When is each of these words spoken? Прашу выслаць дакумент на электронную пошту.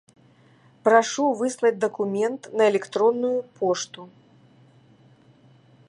Прашу 0.87 1.25
выслаць 1.41 1.79
дакумент 1.85 2.41
на 2.61 2.67
электронную 2.71 3.35
пошту. 3.61 4.09